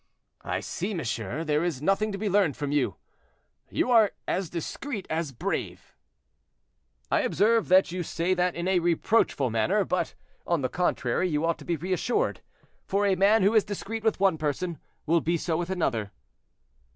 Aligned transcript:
"I 0.41 0.61
see, 0.61 0.95
monsieur, 0.95 1.43
there 1.43 1.63
is 1.63 1.79
nothing 1.79 2.11
to 2.11 2.17
be 2.17 2.27
learned 2.27 2.57
from 2.57 2.71
you; 2.71 2.95
you 3.69 3.91
are 3.91 4.13
as 4.27 4.49
discreet 4.49 5.05
as 5.11 5.31
brave." 5.31 5.93
"I 7.11 7.21
observe 7.21 7.67
that 7.67 7.91
you 7.91 8.01
say 8.01 8.33
that 8.33 8.55
in 8.55 8.67
a 8.67 8.79
reproachful 8.79 9.51
manner; 9.51 9.85
but, 9.85 10.15
on 10.47 10.61
the 10.61 10.69
contrary, 10.69 11.29
you 11.29 11.45
ought 11.45 11.59
to 11.59 11.65
be 11.65 11.75
reassured, 11.75 12.41
for 12.83 13.05
a 13.05 13.13
man 13.13 13.43
who 13.43 13.53
is 13.53 13.63
discreet 13.63 14.03
with 14.03 14.19
one 14.19 14.39
person 14.39 14.79
will 15.05 15.21
be 15.21 15.37
so 15.37 15.55
with 15.55 15.69
another." 15.69 16.11